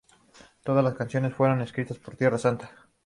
[0.63, 2.71] Todas las canciones fueron escritas por Tierra Santa.